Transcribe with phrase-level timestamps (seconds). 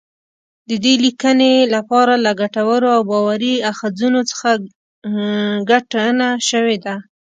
[0.69, 4.19] د دې لیکنی لپاره له ګټورو او باوري اخځونو
[5.69, 6.95] ګټنه شوې ده